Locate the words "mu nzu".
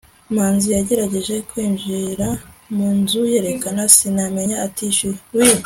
2.75-3.19